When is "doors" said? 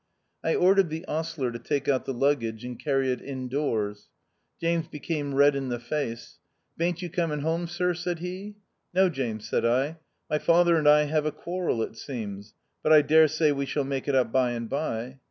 3.49-4.09